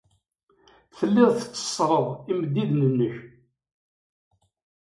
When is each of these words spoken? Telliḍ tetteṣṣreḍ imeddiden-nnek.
Telliḍ 0.97 1.29
tetteṣṣreḍ 1.39 2.07
imeddiden-nnek. 2.31 3.15